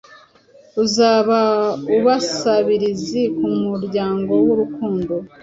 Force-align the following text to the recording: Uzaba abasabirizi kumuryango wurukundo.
Uzaba 0.83 1.39
abasabirizi 1.97 3.21
kumuryango 3.37 4.31
wurukundo. 4.45 5.13